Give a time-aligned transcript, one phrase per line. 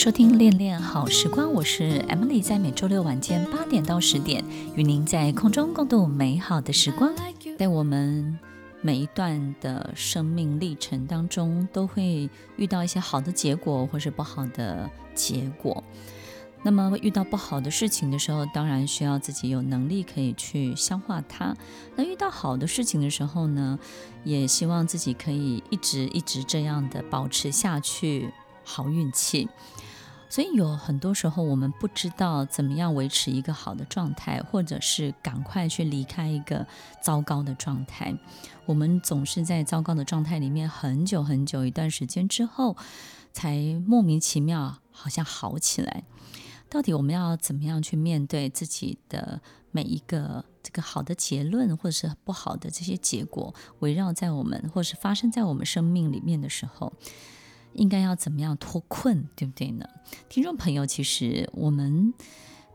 [0.00, 4.42] 收听《恋恋好时光》，我是 Emily，在每周六晚间八点到十点，
[4.74, 7.12] 与您在空中共度美好的时光。
[7.58, 8.38] 在我们
[8.80, 15.84] 每一段的生命历程当中，都会遇到一些好的结果，或是不好的结果。
[16.62, 21.54] 那么遇到不好的事情的时候，当然需要自己有能力可以去消化它。
[21.96, 23.78] 那遇到好的事情的时候呢，
[24.24, 28.32] 也希望自己可以一直一直这样的保持下去。
[28.62, 29.48] 好运气，
[30.30, 36.64] 所以有很多时候我们不知道怎么样维持一个好的状态，或者是赶快去离开一个
[37.02, 38.16] 糟糕的状态。
[38.64, 42.76] 我们总是在糟糕的状态里面很久很久一段时间之后，
[43.32, 46.04] 才莫名其妙好像好起来。
[46.68, 49.42] 到底我们要怎么样去面对自己的
[49.72, 56.92] 每一个这个好的结论，或者是不好的这些结果，围绕在我们，或是发生在我们生命里面的时候？
[57.72, 59.86] 应该要怎么样脱困，对不对呢？
[60.28, 62.12] 听众朋友，其实我们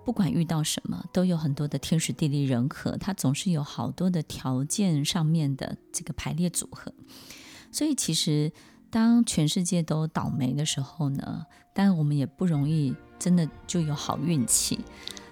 [0.06, 6.94] 不管遇到什么，都有很多的天时地利人和，它总是有好多的条件上面的这个排列组合。
[7.72, 8.52] 所以，其实
[8.90, 14.80] 当全世界都倒霉的时候呢，当然我们也不容易真的就有好运气。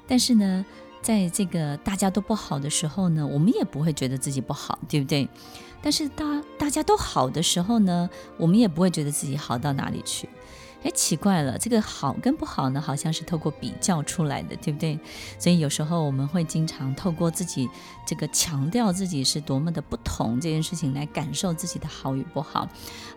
[0.05, 0.65] 但是呢，
[1.03, 5.27] 在这个大家都不好的时候呢，我们也不会觉得自己不好，对不对？
[5.81, 10.29] 但是大大家都好的时候呢，我们也不会觉得自己好到哪里去。
[10.83, 14.99] 哎，奇怪了，这个好跟不好呢，好像是透过比较出来的，对不对？
[15.39, 17.69] 所以有时候我们会经常透过自己
[18.05, 22.67] 这个强调自己是多么的不同这件事情来感受自己的好与不好。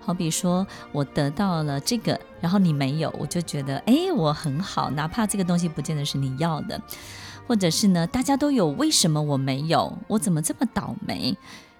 [0.00, 6.80] 好比说我得到了这个，然后你没有，我就觉得哎，我很好，哪怕这个东西不见得是你要的。
[7.46, 9.96] 或者是呢，大家都有，为什么我没有？
[10.08, 11.36] 我怎么这么倒霉？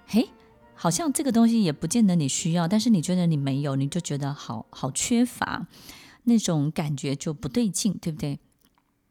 [0.06, 0.30] 嘿，
[0.74, 5.66] 好像这个东西也不见得你需要，但是你觉得你没有，你就觉得好好缺乏，
[6.24, 8.38] 那种感觉就不对劲，对不对？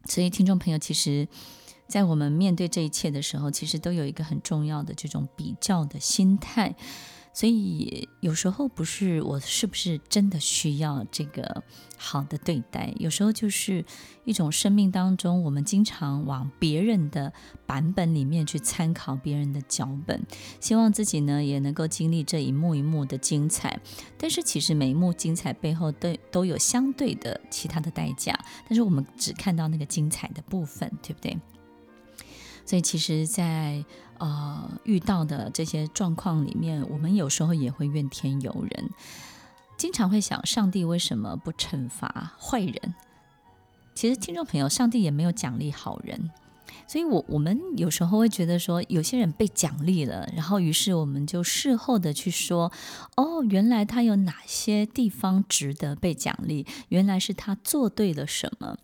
[0.05, 1.27] 所以，听众朋友，其实，
[1.87, 6.75] 在我们面对这一切的时候，其实都有一个很重要的这种比较的心态。
[7.35, 11.61] 所以有时候不是我是不是真的需要这个
[11.97, 13.83] 好的对待，有时候就是
[14.23, 17.33] 一种生命当中，我们经常往别人的
[17.65, 20.25] 版本里面去参考别人的脚本，
[20.61, 23.77] 希望自己呢也能够经历这一幕一幕的精彩。
[24.17, 28.33] 但是其实每一幕精彩背后都都有相对的其他的代价，
[28.69, 31.37] 但是我们只看到那个精彩的部分，对不对？
[32.67, 33.85] 所以其实在，在
[34.19, 38.89] 呃遇到的这些状况里面，我们有时候也会怨天尤人，
[39.77, 42.95] 经常会想：上帝为什么不惩罚坏人？
[43.93, 46.29] 其实，听众朋友，上帝也没有奖励好人。
[46.87, 52.71] 所以我，我我们有时候会觉得说，有些人被奖励了，然后于是我们就事后的去说，
[53.15, 58.77] 哦，原来他有哪些地方值得被奖励，原来是他做对了什么。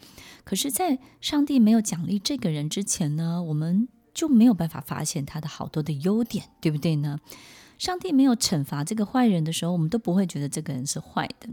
[0.44, 7.20] 可是，在上帝没有奖励这个人之前呢，我们就没有办法发现他的好多的优点，对不对呢？
[7.78, 11.50] 上帝没有惩罚这个坏人的时候，我们都不会觉得这个人是坏的。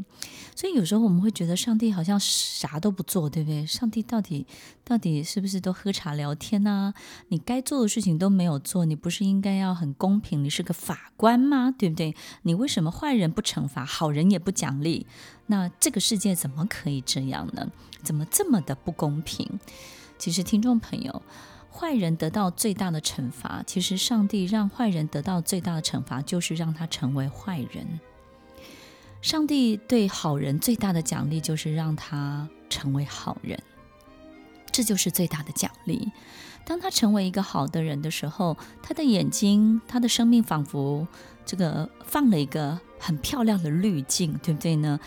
[0.54, 3.64] 所以有时候我们会觉得上帝好像啥都不做，对不对？
[3.64, 4.46] 上帝到底
[4.84, 6.92] 到底是不是都喝茶聊天呢？
[7.28, 10.44] 你该做的事情都没有做，你不是应该要很公平？
[10.44, 11.70] 你是个法官吗？
[11.78, 12.14] 对不对？
[12.42, 15.06] 你为什么坏人不惩罚，好人也不奖励？
[15.46, 17.70] 那这个世界怎么可以这样呢？
[18.02, 19.58] 怎么这么的不公平？
[20.18, 21.22] 其实听众朋友。
[21.78, 28.00] 坏人得到最大的惩罚，其实上帝让坏人得到最大的惩罚，就是让他成为坏人。
[29.22, 33.56] 上帝对好人最大的奖励，就是让他成为好人，
[34.72, 36.10] 这就是最大的奖励。
[36.64, 41.06] 当他成为一个好的人的时候，他的眼睛，他的生命仿佛
[41.46, 44.98] 这个放了一个很漂亮的滤镜，对不对呢？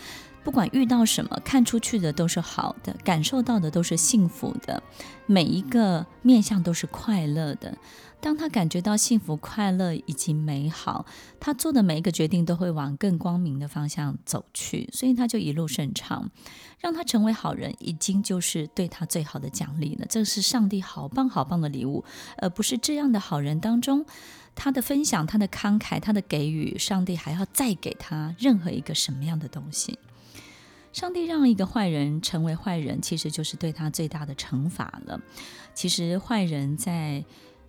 [0.44, 4.82] 不管遇到什么，看出去的都是好的，感受到的都是幸福的，
[5.26, 7.76] 每一个面相都是快乐的。
[8.20, 11.06] 当他感觉到幸福、快乐以及美好，
[11.40, 16.30] 他做的每一个决定都会往更光明的方向走去，所以他就一路顺畅。
[16.78, 20.06] 让他成为好人，已经就是对他最好的奖励了。
[20.08, 22.04] 这是上帝好棒好棒的礼物，
[22.36, 24.04] 而不是这样的好人当中，
[24.54, 29.98] 他的分享、他的慷慨、他的给予，上帝还要再给他任何一个什么样的东西。
[30.92, 35.20] 上帝让一个坏人成为坏人，其实就是对他最大的惩罚了。
[35.74, 37.24] 其实坏人在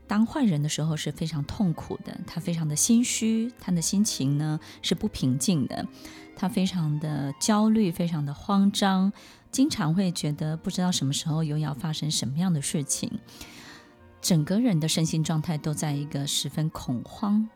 [0.05, 5.87] 当坏人的时候是非常痛苦的，他非常的心虚，他的心情呢是不平静的，
[6.35, 9.13] 他非常的焦虑，非常的慌张，
[9.49, 13.09] 经常会觉得不知道什么时候又要发生什么样的事情，
[14.21, 17.49] 整个人的身心状态都在一个十分恐慌。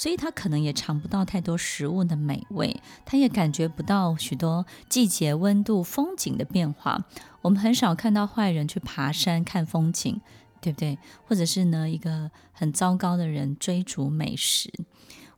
[0.00, 7.04] 所以他可能也尝不到太多食物的美味，他也感觉不到许多季节、温度、风景的变化。
[7.42, 10.18] 我们很少看到坏人去爬山看风景，
[10.62, 10.96] 对不对？
[11.26, 14.72] 或者是呢，一个很糟糕的人追逐美食。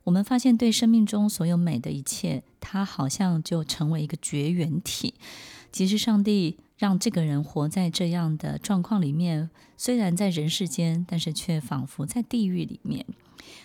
[0.05, 5.15] 我们发现，对生命中所有美的一切，他好像就成为一个绝缘体。
[5.73, 13.05] 其实，上帝让这个人活在这样的状况里面，虽然在人世间，但是却仿佛在地狱里面。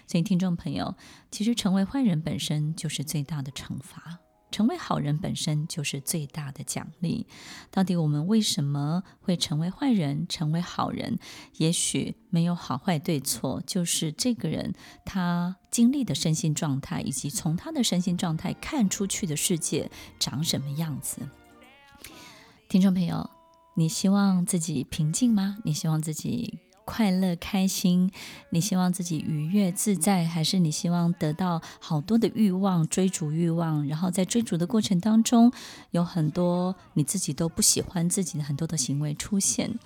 [0.06, 0.94] 所以，听众朋友，
[1.30, 4.18] 其实成为坏人本身就是最大的惩罚，
[4.50, 7.26] 成为好人本身就是最大的奖励。
[7.70, 11.18] 到底我们为什么会成为坏人，成为好人？
[11.56, 21.28] 也许没有好坏对错，就是这个人他经历的身心状态，以及从他的身心状态看出去的世界长什么样子。
[22.70, 23.28] 听众朋友，
[23.76, 25.58] 你希望自己平静吗？
[25.64, 26.58] 你希望自己
[26.88, 28.10] 快乐开心，
[28.48, 35.52] 你希望自己愉悦自在，还是你希望得到好多的欲望，追逐欲望，然后在追逐的过程当中，
[35.90, 39.78] 有很多你自己都不喜欢自己的很多的行为出现。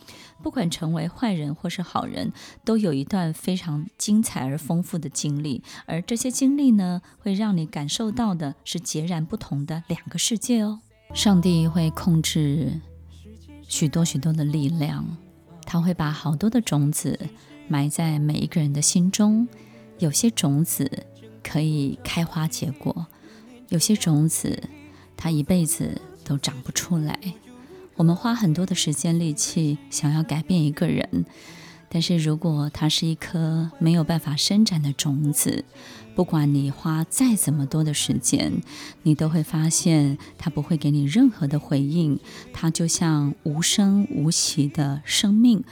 [0.44, 2.32] 不管成为坏人或是好人，
[2.64, 10.78] 都有一段非常精彩而丰富的经历，而这些经历呢，会让你感受到的是截然不同的两个世界哦。
[11.12, 12.80] 上帝会控制
[13.68, 15.04] 许多许多的力量。
[15.72, 17.18] 他会把好多的种子
[17.66, 19.48] 埋在每一个人的心中，
[20.00, 21.06] 有些种子
[21.42, 23.06] 可以开花结果，
[23.70, 24.64] 有些种子
[25.16, 27.18] 它一辈子都长不出来。
[27.94, 31.24] 我们花很多的时间力气想要改变一个人。
[31.94, 35.62] 但是如果它是一颗没有办法伸展的种子，
[36.14, 38.62] 不管你花再怎么多的时间，
[39.02, 42.18] 你都会发现它不会给你任何的回应，
[42.50, 45.62] 它就像无声无息的生命。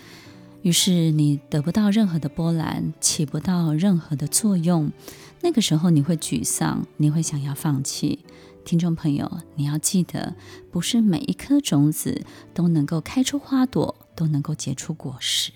[0.61, 4.93] 于是你得不到任何的波澜，起不到任何的作用。
[5.41, 8.19] 那个时候你会沮丧，你会想要放弃。
[8.63, 10.37] 听众朋友，你要记得，
[10.71, 15.51] 不是每一颗种子都能够开出花朵，都能够结出果实。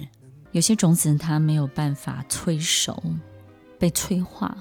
[0.54, 3.02] 有些种子它没有办法催熟，
[3.76, 4.56] 被催化。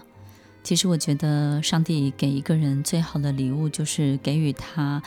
[0.63, 5.03] 其实我觉得，上帝给一个人最好的礼物，就是给予他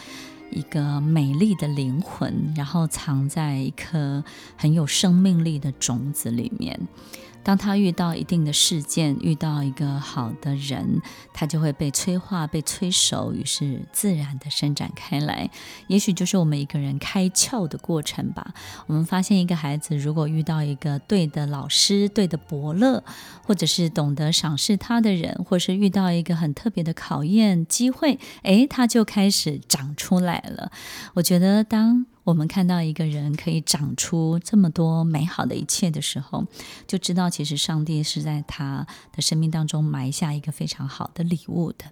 [0.52, 4.22] 一个美丽的灵魂，然后藏在一颗
[4.56, 6.78] 很有生命力的种子里面。
[7.46, 11.00] 当他遇到一定的事件，遇到一个好的人，
[11.32, 15.48] 他就会被催化、被催熟，于是自然的伸展开来。
[15.86, 18.52] 也许就是我们一个人开窍的过程吧。
[18.88, 23.04] 我们发现一个孩子，如果遇到一个对的老师、对的伯乐，
[23.44, 30.72] 或者是懂得赏识他的人，或是遇到一个很特别的考验机会，诶，他就开始长出来了。
[31.14, 32.06] 我觉得当。
[32.26, 36.44] 我们看到一个人可以长出这么多美好的一切的时候，
[36.84, 41.84] 就知道其实上帝是在他的生命当中埋下一个非常好的礼物的。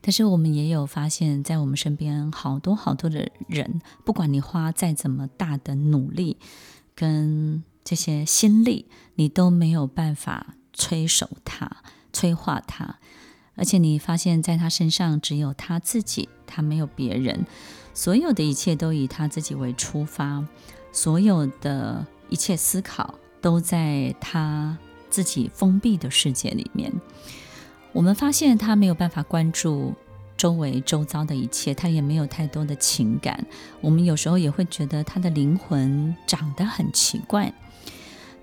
[0.00, 6.38] 但是我们也有发现，在我们身边好多好多的人，不管你花再怎么大的努力
[6.94, 12.98] 跟这些心力，你都没有办法催熟他、催化他，
[13.54, 17.44] 而且你发现在他身上只有他自己，他没有别人。
[17.98, 20.46] 所有的一切都以他自己为出发，
[20.92, 24.78] 所有的一切思考都在他
[25.10, 26.92] 自己封闭的世界里面。
[27.92, 29.92] 我们发现他没有办法关注
[30.36, 33.44] 周围周遭的一切，他也没有太多的情感。
[33.80, 37.52] 我们有时候也会觉得他的灵魂长得很奇怪。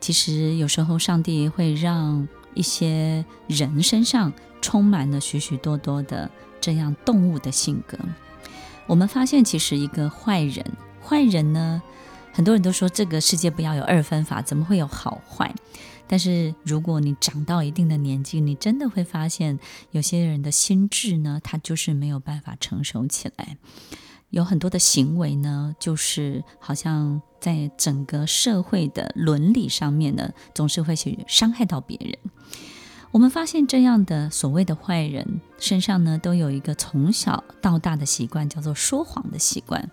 [0.01, 7.97] 其实有时候上帝会让一些人身上充满了许许多多的这样动物的性格。
[8.87, 10.63] 我们发现，其实一个坏人，
[11.03, 11.81] 坏人呢，
[12.31, 15.53] 很多人都说这个世界不要有二分法，怎么会有好坏？
[16.07, 19.57] 但是如果你长到一定的年纪，你真的会发现，
[19.89, 23.57] 有些人的心智呢，他就是没有办法成熟起来，
[24.29, 32.15] 有很多的行为呢，就是好像在整个社会的伦理上面呢，总是会去伤害到别人。
[33.15, 39.89] 我们发现这样的所谓的坏人身上呢，都有一个从小到大的习惯，叫做说谎的习惯。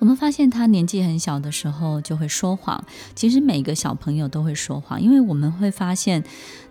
[0.00, 2.84] 我们发现他年纪很小的时候就会说谎。
[3.14, 6.24] 其实每个小朋友都会说谎，因为我们会发现，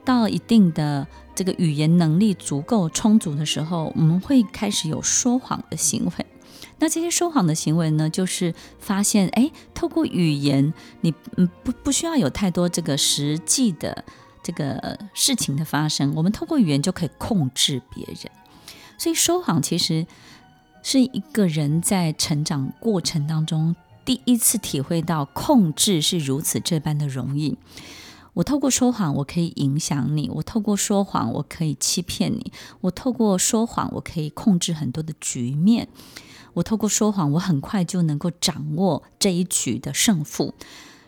[0.03, 6.25] 到一定的这个语言能力足够充足的时候，我们会开始有说谎的行为。
[6.79, 14.03] 那这些说谎的行为呢，就是发现，哎，透过语言，你嗯不不需要有太多这个实际的
[14.45, 18.31] 这个事情的发生，我们透过语言就可以控制别人。
[18.97, 20.05] 所以说谎其实。
[20.87, 23.75] 是一个人在成长过程当中
[24.05, 27.57] 第一次体会到控制是如此这般的容易。
[28.35, 35.87] 我透过说谎，我可以影响你；我透过说谎，我可以欺骗你；我透过说谎，我可以控制很多的局面；
[36.53, 40.53] 我透过说谎，我很快就能够掌握这一局的胜负。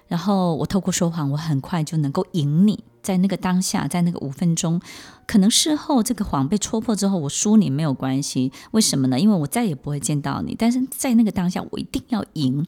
[0.08, 2.84] 然后我透过说谎，我很快就能够赢你。
[3.08, 4.82] 在那个当下，在那个五分钟，
[5.26, 8.52] 可能事后这个谎被戳破之后，我输你没有关系。
[8.72, 9.18] 为什么呢？
[9.18, 10.54] 因为我再也不会见到你。
[10.60, 12.66] 但是在那个当下，我一定要赢。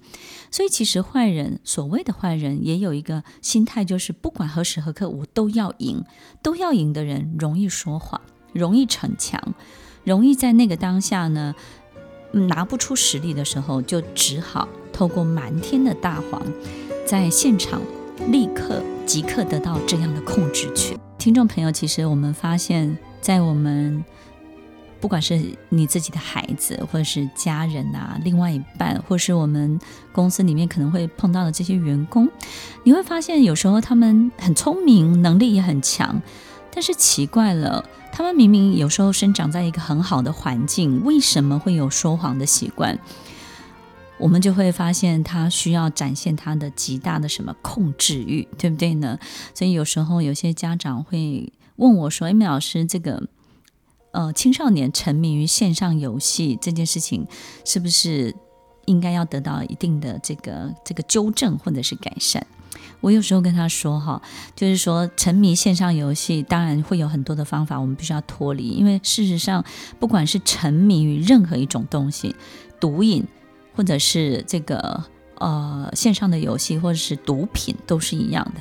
[0.50, 6.05] 所以其实坏人，所谓的坏人，也有一个心态，就是不管何时何刻，我都要赢。
[6.41, 8.22] 都要赢的人，容易说谎，
[8.53, 9.53] 容易逞强，
[10.05, 11.53] 容易在那个当下呢，
[12.31, 16.41] 拿不出实力的时候，就只好透过瞒天的大谎，
[17.05, 17.81] 在现场。
[18.27, 24.05] 立刻即刻得到这样的控制权，听众朋友，其实我们发现，在我们
[25.01, 29.79] 不管是你自己的孩子，或者是家人啊，另外一半，或是我们
[30.11, 32.29] 公司里面可能会碰到的这些员工，
[32.83, 36.21] 你会发现有时候他们很聪明，能力也很强，
[36.71, 42.99] 但是奇怪了，他们明明有时候生长在一个很好的环境，为什么会有说谎的习惯？
[44.19, 49.17] 我们就会发现他需要展现他的极大的什么控制欲，对不对呢？
[49.55, 53.27] 所以有时候有些家长会问我说：“Amy 老师，这个
[54.11, 57.25] 呃青少年沉迷于线上游戏这件事情，
[57.63, 58.35] 是不是
[58.85, 62.45] 应该要得到一定的这个这个纠正或者是改善？”
[63.01, 64.21] 我有时候跟他说：“哈，
[64.53, 69.63] 就是说沉迷线上游戏，当然会有很多的方法，我们必须要脱离，因为事实上，
[69.97, 72.35] 不管是沉迷于任何一种东西，
[72.81, 73.25] 毒瘾。”
[73.79, 75.05] 或者是这个
[75.36, 78.59] 呃线上的游戏，或者是毒品，都是一样的。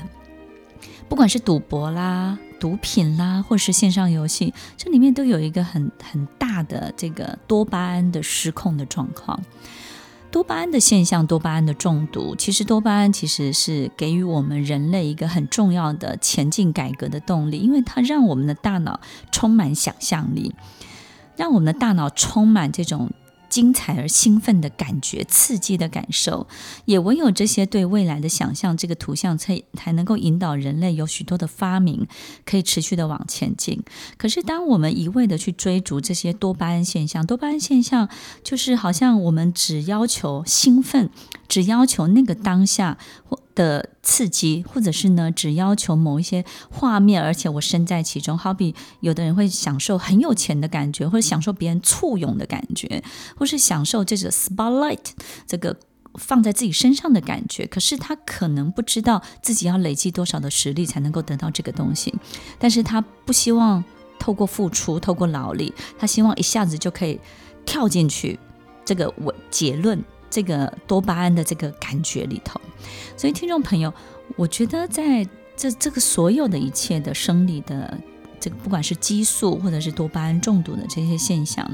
[1.08, 9.42] 不管是赌博啦、毒品啦，或是线上游戏，这里面都有一个很很大的这个多巴胺的失控的状况。
[10.30, 19.00] 多巴胺的现象，多巴胺的中毒，其实多巴胺其实是给予我们人类一个很重要的前进改革的动力，因为它让我们的大脑
[19.32, 20.54] 充满想象力，
[21.34, 23.10] 让我们的大脑充满这种。
[23.48, 26.46] 精彩而兴奋的感觉，刺激的感受，
[26.84, 32.06] 也唯有这些对未来的想象，这个图像才才能够引导人类有许多的发明，
[32.44, 33.82] 可以持续的往前进。
[34.16, 38.08] 可是，当我们一味的去追逐这些多巴胺现象，多巴胺现象
[38.44, 41.10] 就是好像我们只要求兴奋，
[41.48, 43.40] 只要求那个当下或。
[43.58, 48.38] 的刺激，或者是呢，只要求某一些画面，而且我身在其中。
[48.38, 53.02] 好比有的人会享受很有钱的感觉，或者享受别人簇拥的感觉，
[53.36, 55.10] 或是享受这个 spotlight
[55.44, 55.76] 这个
[56.14, 57.66] 放在自己身上的感觉。
[57.66, 62.14] 可是他可能不知道自己要累积多少的实力才能够得到这个东西，
[62.60, 63.82] 但是他不希望
[64.20, 67.18] 透过付出、透过劳力，他希望一下子就可以
[67.66, 68.38] 跳进去
[68.84, 70.00] 这个我结论。
[70.30, 72.60] 这个多巴胺的这个感觉里头，
[73.16, 73.92] 所以听众朋友，
[74.36, 77.98] 我觉得在这这个所有的一切的生理的
[78.38, 81.68] 这个，不管是激素或者是多巴胺中毒的这些现象，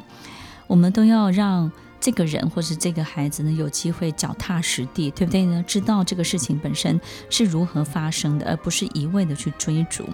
[0.67, 1.71] 我们都要让
[2.01, 5.65] 这个人或是这个孩子呢有机会脚踏实地，对不对呢？
[5.67, 10.05] 知道这个事情本身是如何发生的，而不是一味的去追逐。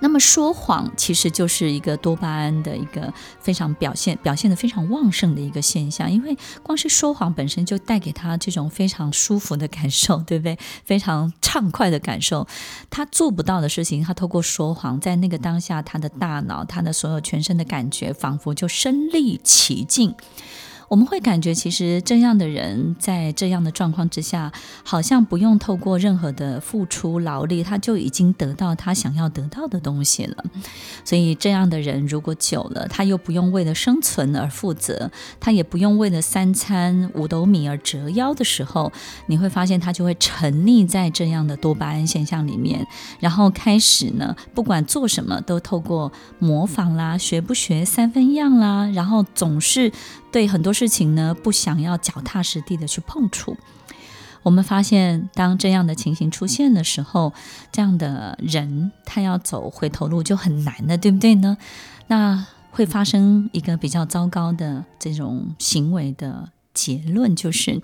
[0.00, 10.58] 那么说谎其实就是一个多巴胺的一个非常表现表现得非常旺盛的一个现象，因为光是说谎本身就带给他这种非常舒服的感受，对不对？
[10.84, 12.46] 非常畅快的感受。
[12.90, 20.14] 他做不到的事情，他透过说谎，在那个当下，他的大脑，他的所有全身的感觉，仿佛就身历其境。
[20.88, 24.50] 我们会感觉，其实这样的人在这样的状况之下，
[24.82, 30.44] 好像不用透过任何的付出劳力，他就已经得到他想要得到的东西了。
[31.04, 38.90] 所以，这样的人如果久了，他又不用为了生存而负责，他也不用为了三餐五斗米而折腰的时候，
[39.26, 42.86] 你会发现他就会沉溺在这样的多巴胺现象里面，
[43.20, 49.92] 然后开始呢，不管做什么都透过模仿啦、学不学三分样啦，然后总是。
[50.30, 53.56] 对很多事情呢，不想要脚踏实地的去碰触。
[54.44, 57.32] 我们发现，当这样的情形出现的时候，
[57.72, 61.58] 这样的人他要走回头路就很难了，对不对呢？
[62.06, 67.82] 那会发生一个比较糟糕的这种行为的结论就是，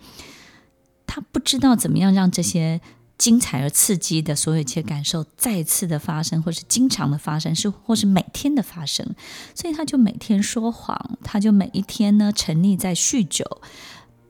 [1.07, 2.81] 他不知道怎么样让这些
[3.17, 9.15] 精彩而刺激的所有一切感受再次的发生，或是经常的发生，是或是每天的发生，
[9.55, 13.45] 所以他就每天说谎，他就每一天呢沉溺在酗酒、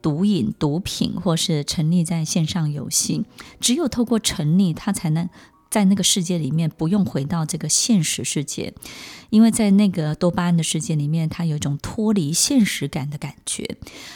[0.01, 3.25] 毒瘾、毒品，或是沉溺在线上游戏。
[3.59, 5.29] 只有透过沉溺，他才能。
[5.75, 8.73] 在那个世界里面，不用回到这个现实世界，
[9.29, 13.75] 因为在那个多巴胺的世界里面，他有一种脱离现实感的感觉。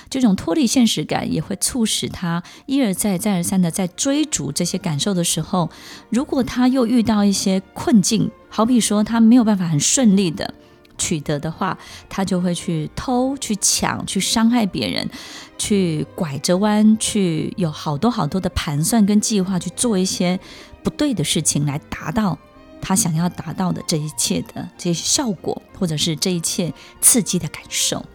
[0.09, 5.69] 这种脱离现实感也会促使他一而再、再而三的在追逐这些感受的时候，
[6.09, 10.53] 如果他又遇到一些困境，好比说他没有办法很顺利的
[10.97, 15.09] 取得的话，他就会去偷、去抢、去伤害别人，
[15.57, 20.39] 去拐着弯，去有好多好多的盘算跟计划去做一些。
[20.83, 22.37] 不对的事情来达到
[22.81, 28.05] 他想要达到的这一切的这些效果，或者是这一切刺激的感受。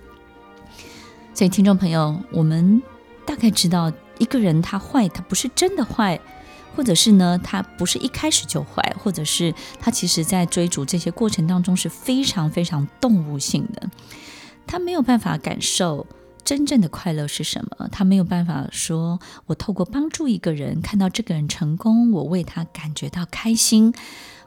[1.35, 2.83] 所以，听众朋友，我们
[3.27, 6.21] 大概知道一个人他坏，他不是真的坏，
[6.77, 13.91] 或者是呢，他不是一开始就坏，或者是他其实在追逐这些过程当中是非常非常动物性的，
[14.67, 16.07] 他没有办法感受。
[16.45, 17.89] 真正的快乐是什么？
[17.91, 23.95] 他没有办法说，我透过帮助一个人，看到这个人成功，我为他感觉到开心，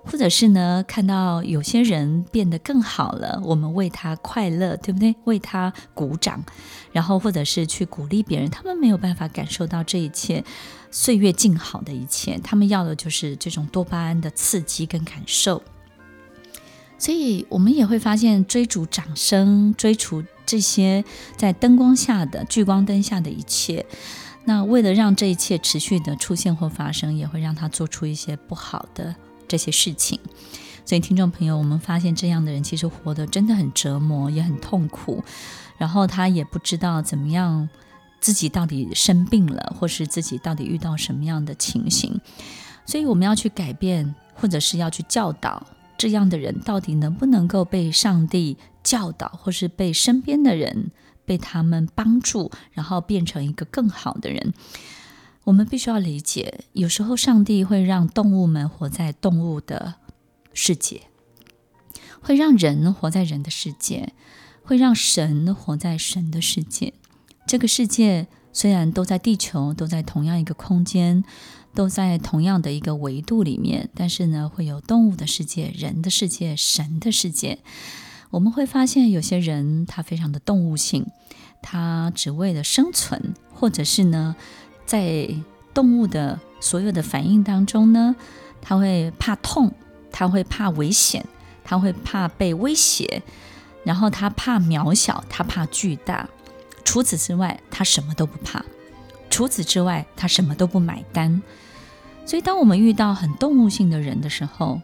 [0.03, 5.15] 或者是呢，看到有些人变得更好了，我们为他快乐，对不对？
[5.23, 6.43] 为他鼓掌，
[6.91, 10.43] 然后或者是去鼓励别人，他们没有办法感受到这一切
[10.91, 15.63] 岁月静好的一切，他们要的就是这种多巴胺的刺激跟感受。
[16.99, 23.85] 所以，我们也会发现，追逐掌声，追逐这些在灯光下的聚光灯下的一切，
[24.45, 29.13] 那为了让这一切持续的出现或发生，也会让他做出一些不好的
[29.47, 30.19] 这些事情。
[30.85, 35.21] 所以，听众朋友，我们发现这样的人其实活得真的很折磨，也很痛苦。
[35.77, 37.67] 然后他也不知道怎么样，
[38.21, 42.19] 自己到底生病了，或是自己到底遇到什么样的情形。
[42.85, 45.61] 所以，我们要去改变，或者是要去教导。
[45.97, 50.91] 这样的人到底能不能够被上帝教导，或是被身边的人
[51.25, 54.53] 被他们帮助，然后变成一个更好的人？
[55.45, 59.95] 我们必须要理解，有时候上帝会让动物们活在动物的
[60.53, 61.03] 世界，
[62.21, 64.13] 会让人活在人的世界，
[64.61, 66.93] 会让神活在神的世界。
[67.47, 71.23] 这个世界虽然都在地球，都在同样一个空间。
[71.77, 77.59] 都在同样的一个维度里面，但是呢，会有动物的世界、人的世界、神的世界。
[78.31, 81.05] 我们会发现，有些人他非常的动物性，
[81.61, 84.35] 他只为了生存，或者是呢，
[84.87, 85.29] 在
[85.71, 88.15] 动物的所有的反应当中呢，
[88.59, 89.71] 他会怕痛，
[90.11, 91.23] 他会怕危险，
[91.63, 93.21] 他会怕被威胁，
[93.83, 96.27] 然后他怕渺小，他怕巨大。
[96.83, 98.65] 除此之外，他什么都不怕。
[99.29, 101.39] 除此之外，他什么都不买单。
[102.27, 104.81] 所以，当我们遇到很动物性的人的时候，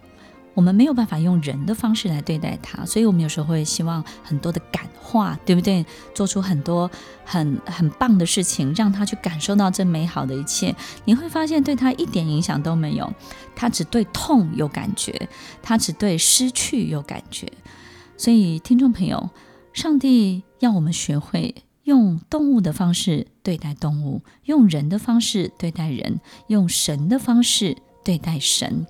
[0.54, 2.86] 我们没有办法用人的方式来对待他。
[2.86, 5.86] 所以我们有时候会希望很多的感化，对不对？
[6.16, 6.90] 做出很多
[7.26, 10.74] 很很棒的事情，让他去感受到这美好的一切。
[11.04, 13.14] 你会发现，对他一点影响都没有。
[13.54, 15.28] 他只对痛有感觉，
[15.62, 17.52] 他只对失去有感觉。
[18.16, 19.32] 所以，听众朋友，
[19.74, 21.54] 上帝要我们学会。
[21.84, 28.86] 用动物的方式对待动物，用人的方式对待人，用神的方式对待神。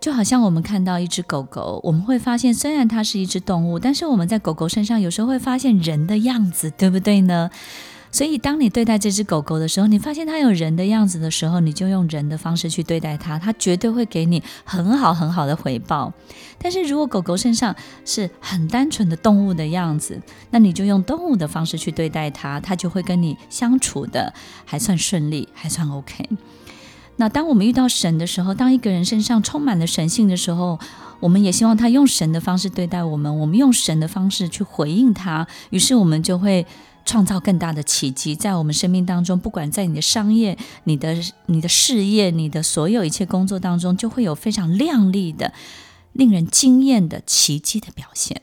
[0.00, 7.50] 就好像我们看到一只狗狗，我们会发现，虽然它是一只动物，但是我们在狗狗身上有时候会发现人的样子，对不对呢？
[8.10, 16.12] 所以，当你对待这只狗狗的时候，你发现它有人的样子的时候，你就用人的方式去对待它，它绝对会给你很好很好的回报。
[16.58, 24.32] 但是如果狗狗身上是很单纯的动物的样子，那你就用动物的方式去对待它，它就会跟你相处的
[24.64, 26.28] 还算顺利，还算 OK。
[27.16, 30.78] 那当我们遇到神的时候，当一个人身上充满了神性的时候，
[31.20, 36.66] 我们也希望他用神的方式对待我们，我们用神的方式去回应他，于是我们就会。
[37.08, 41.16] 创造更大的奇迹，在我们生命当中，不管在你的商业、你的、
[41.46, 45.54] 你的事业、你的所有一切工作当中，就会有非常亮丽的、
[46.12, 48.42] 令人惊艳的奇迹的表现。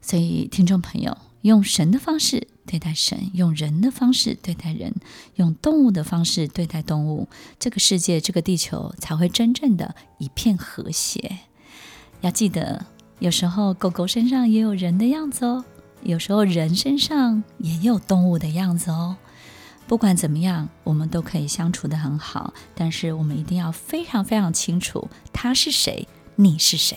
[0.00, 4.94] 所以，听众朋友，用神的方式对待神，用人的方式对待人，
[5.34, 11.38] 用动物的方式对待动物，这个世界、这个地球才会真正的一片和谐。
[12.20, 12.86] 要记得，
[13.18, 15.64] 有时候狗狗身上也有人的样子哦。
[16.06, 19.16] 有时候人身上也有动物的样子哦。
[19.88, 26.96] 不管怎么样，我们都可以相处的很好，但是我们一定要非常非常清楚他是谁，你是谁。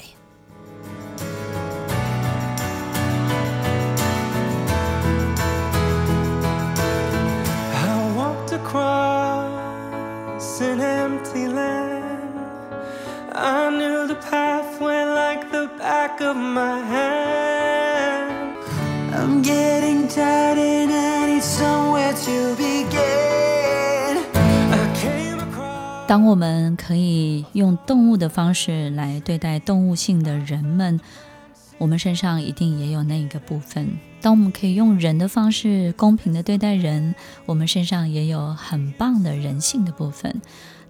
[19.20, 24.24] I'm getting done I need somewhere to begin.
[24.34, 26.08] I came across.
[26.08, 31.02] 当我们可以用动物的方式来对待动物性的人们，
[31.78, 33.90] 我们身上一定也有那一个部分。
[34.22, 37.14] 当我们可以用人的方式公平的对待人，
[37.46, 40.42] 我们身上也有很棒的人性的部分。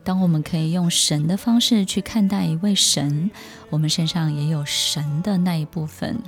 [0.04, 3.32] 当我们可以用神的方式去看待一位神，
[3.72, 6.22] 我们身上也有神的那一部分。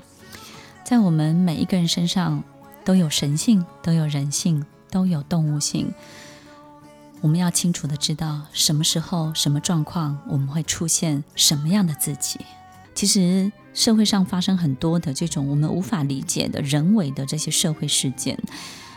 [0.91, 2.43] 在我们每一个人身上
[2.83, 5.89] 都有神性，都有人性，都有动物性。
[7.21, 12.41] 我们要清楚的知道什么时候、什么状况，我们会出现什么样的自己。
[12.93, 18.37] 其实社会上发生很多的这种我们无法理解的人为的这些社会事件，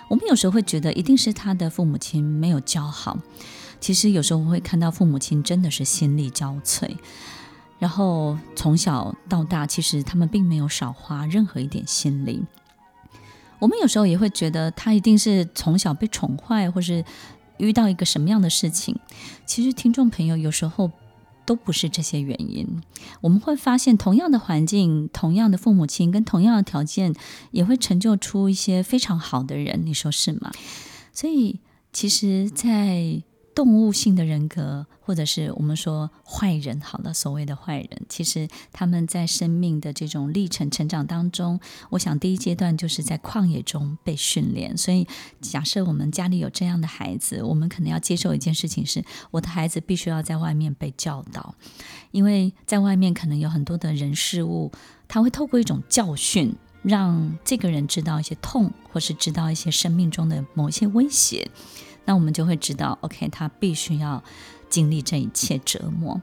[0.08, 3.16] 我们有时候会觉得一定是他的父母亲没有教好。
[3.78, 6.90] 其实有时候我会看到父母亲真的是心力交瘁，
[7.78, 12.44] 然后从小到大，其实他们并没有少花任何一点心力。
[13.58, 17.04] 我们有时候也会觉得他一定是从小被宠坏，或是
[17.58, 18.98] 遇到一个什么样的事情。
[19.46, 20.90] 其实听众朋友有时候。
[21.46, 22.66] 都不是这些原因，
[23.20, 27.14] 我们会发现，同样的环境、同样的父母亲跟同样的条件，
[27.50, 30.50] 也会成就出一些非常好的人，你说是吗？
[31.12, 31.60] 所以，
[31.92, 33.22] 其实，在
[33.54, 44.76] 动物性的人格，或者是我们说坏人，好了，所谓的坏人，其实他们在生命的这种历程成长当中，我想第一阶段就是在旷野中被训练。
[44.76, 45.06] 所以，
[45.40, 51.54] 假设我们家里有这样的孩子，我们可能要接受一件事情是，我的孩子必须要在外面被教导，
[52.10, 54.72] 因为在外面可能有很多的人事物，
[55.06, 61.48] 他会透过一种教训，让这个人知道一些痛，或是知道一些生命中的某些威胁。
[62.04, 64.22] 那我们就会知道，OK，他必须要
[64.68, 66.20] 经历这一切折磨，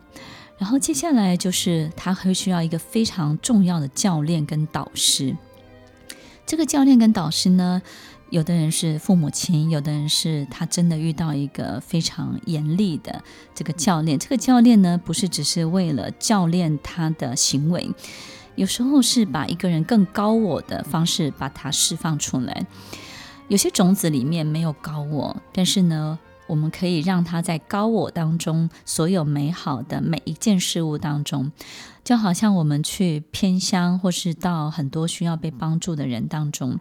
[0.58, 5.36] 然后接下来就是他会需要一个非常重要的教练跟导师。
[6.46, 7.82] 这个教练跟导师呢，
[8.30, 13.24] 有的人是父母亲，有的人是他真的遇到一个非常严厉的
[13.56, 14.20] 这个教练。
[14.20, 17.90] 这个教练呢，不是只是为了教练他的行为，
[18.56, 22.66] 有时候是把一个人更高我的方式把他释放出来。
[23.52, 31.52] 有些种子里面没有高我，但是呢，我们可以让它在高我当中，所有美好的每一件事物当中，
[32.02, 36.80] 就好像我们去偏乡，或是到很多需要被帮助的人当中，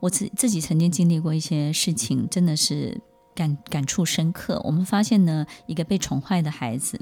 [0.00, 3.02] 我自自己曾经经历过一些事情，真的是。
[3.34, 4.60] 感感触深刻。
[4.64, 7.00] 我们发现呢，一个被宠坏的孩子，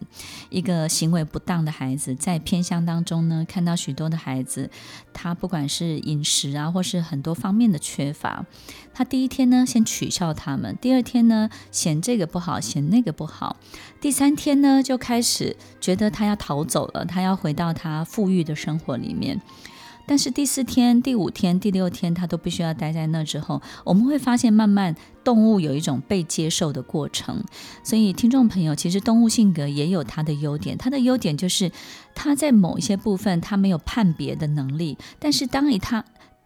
[0.50, 4.70] 一个行为不当的孩子，在偏乡当中呢，看到许多的孩子，
[5.12, 8.44] 他不管是饮食啊，或是很多方面的缺乏，
[8.94, 13.56] 他第一天呢，先取笑他们；第二天呢，嫌这个不好，嫌那个不好；
[14.00, 19.40] 第三天呢，就开始觉得他要逃走了，他要回到他富裕的生活里面。
[20.06, 27.42] 但是第四天、第五天、第六天，他都必须要待在那之后，我们会发现，慢慢动物有一种被接受的过程。
[27.82, 31.70] 所以，听众朋友，其实动物性格也有它的优点，它的优点就是
[32.14, 36.04] 它在某一些部分，它没有判别的能力，但是当一它。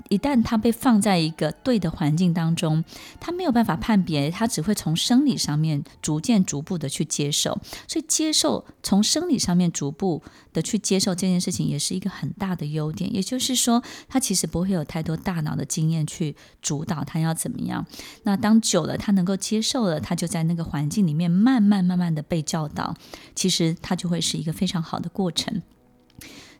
[0.09, 2.85] 一旦他被放在一个对的环境当中，
[3.21, 7.59] 他没有办法判别，他只会从生理上面逐渐、逐步的去接受。
[7.89, 13.15] 所以，接受从生理上面逐步的去接受这件事情，也是一个很大的优点。
[13.15, 17.87] 也就是说，他其实不会有太多大脑的经验去主导他要怎么样。
[18.23, 22.95] 那当久了，他能够接受了，他就在那个环境里面慢慢、慢慢的被教导，
[23.35, 25.63] 其实他就会是一个非常好的过程。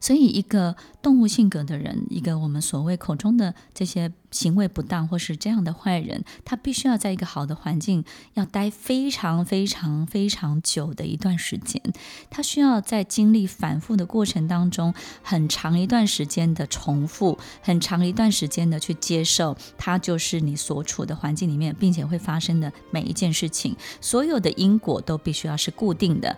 [0.07, 11.83] 所以，一个动物性格的人，一个我们所谓口中的这些行为不当或是这样的坏人，他必须要在一个好的环境，要待非常非常非常久的一段时间。
[12.31, 26.37] 他需要在经历反复的过程当中，很长一段时间的重复，很长一段时间的去接受，他就是你所处的环境里面，并且会发生的每一件事情，所有的因果都必须要是固定的。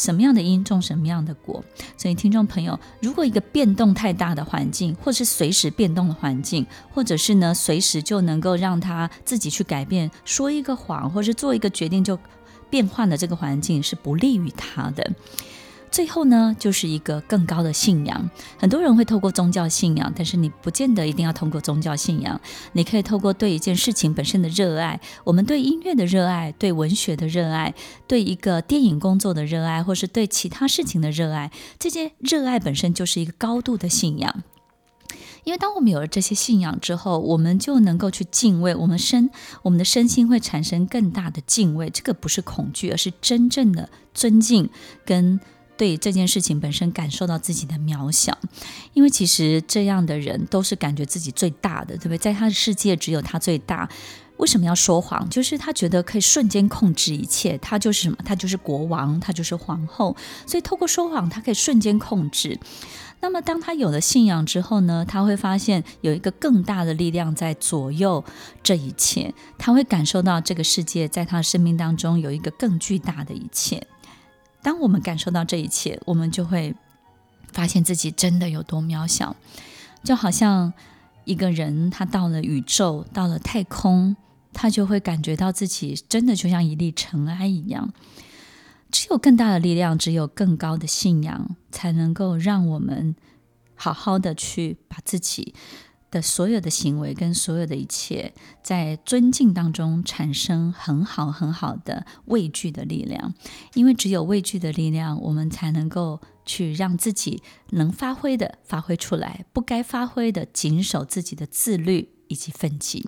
[0.00, 1.62] 什么样的因种什么样的果，
[1.98, 12.18] 所以听众朋友，如果一个变动太大的环境，或是随时变动的环境，或者是呢随时就能够让他自己去改变，说一个谎，或是做一个决定就
[12.70, 15.12] 变换的这个环境，是不利于他的。
[15.90, 18.30] 最后呢，就是一个更高的信仰。
[18.56, 22.40] 很多人会透过宗教信仰，但是你不见得一定要通过宗教信仰。
[22.72, 27.74] 你可以透过对一件事情本身的热爱，我们对音乐的热爱，对文学的热爱，
[28.06, 31.50] 对一个电影工作的热爱，或是对其他事情的热爱。
[31.78, 34.44] 这些热爱本身就是一个高度的信仰。
[35.42, 39.28] 因为当我们有了这些信仰之后，我们就能够去敬畏，我们身
[39.62, 41.90] 我们的身心会产生更大的敬畏。
[41.90, 44.70] 这个不是恐惧，而是真正的尊敬
[45.04, 45.40] 跟。
[45.80, 48.36] 对这件事情本身感受到自己的渺小，
[48.92, 52.18] 因为其实这样的人都是感觉自己最大的，对不对？
[52.18, 53.88] 在他的世界只有他最大。
[54.36, 55.26] 为什么要说谎？
[55.30, 58.18] 就是他觉得可以瞬间控制一切，他就是什么？
[58.26, 60.14] 他就是国王，他就是皇后，
[60.46, 62.58] 所以透过说谎，他可以瞬间控制。
[63.22, 68.22] 那么，当他有了信仰之后呢，他会发现有一个更大的力量在左右
[68.62, 73.86] 这一切，他会感受到这个世界在他生命当中有一个更巨大的一切。
[74.62, 76.74] 当我们感受到这一切，我们就会
[77.52, 79.34] 发现自己真的有多渺小，
[80.02, 80.72] 就好像
[81.24, 84.16] 一个人他到了宇宙，到了太空，
[84.52, 87.92] 他就会感觉到自己真的就像一粒尘埃一样。
[88.90, 93.14] 只有更大的力量，只有更高的信仰，才能够让我们
[93.76, 95.54] 好好的去把自己
[96.10, 103.32] 的所有的行为跟所有的一切，在尊敬当中产生很好很好的畏惧的力量。
[103.74, 113.04] 因为只有畏惧的力量，我们才能够去让自己能发挥的发挥出来，不该发挥的谨守自己的自律以及奋进。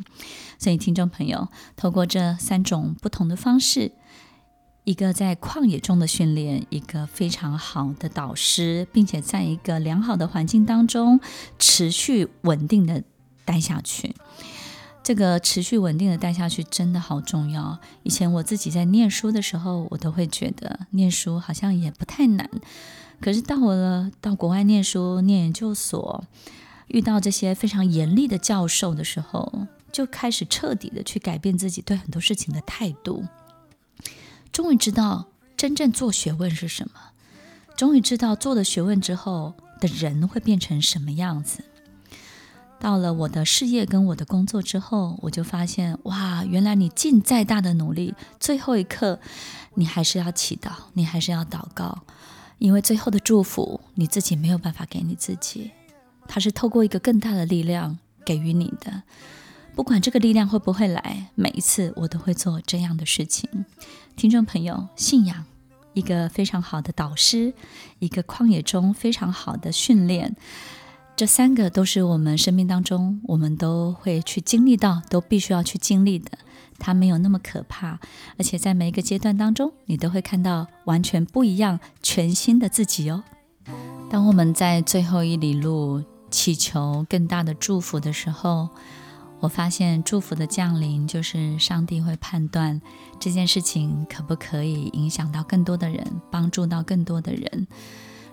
[0.59, 3.93] 所以，听众朋友，透过这三种不同的方式。
[4.85, 11.21] 一个在旷野中的训练，一个非常好的导师，并且在一个良好的环境当中
[11.59, 13.05] 持续稳定的
[13.45, 14.15] 待下去。
[15.05, 17.79] 这个持续稳定的待下去真的好重要。
[18.03, 22.49] 以前我自己在念书的时候，我都会觉得念书好像也不太难。
[23.21, 26.25] 可是到了到国外念书、念研究所，
[26.89, 33.25] 遇到这些非常严厉的教授的时候，就开始彻底的去改变自己对很多事情的态度。
[34.53, 37.01] 终于知道真正做学问是什么，
[37.75, 41.65] 终于知道做了学问之后的人会变成什么样子。
[42.79, 49.21] 到了我的事业跟我的工作之后，我就发现，哇，原来你尽再大的努力，最后一刻
[49.75, 52.03] 你还是要祈祷，你还是要祷告，
[52.59, 55.71] 因为最后的祝福你自己没有办法给你自己，
[56.27, 59.05] 它是透过一个更大的力量给予你的。
[59.75, 63.65] 不管这个力量会不会来，每一次我都会做这样的事情。
[64.17, 65.45] 听众朋友，信仰
[65.95, 67.55] 一个非常好的导师，
[67.99, 70.37] 一个旷野中非常好的训练，
[71.17, 76.31] 这三个都是我们生命当中我们都会去经历到，都必须要去经历的。
[76.79, 77.99] 它没有那么可怕，
[78.37, 83.25] 而且在每一个阶段当中，你都会看到完全不一样、全新的自己哦。
[84.11, 88.69] 当我们在最后一里路祈求更大的祝福的时候，
[89.43, 92.81] 我发现祝福的降临，就是上帝会判断
[93.19, 97.67] 这件事情可不可以影响到更多的人，帮助到更多的人。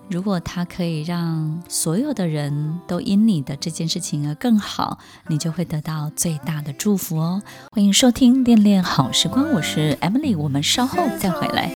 [0.08, 7.42] 如果他可以让所有的人都因你的这件事情而更好，你就会得到最大的祝福哦。
[7.72, 11.68] 欢迎收听《恋恋好时光》，我是 Emily，我们稍后再回来。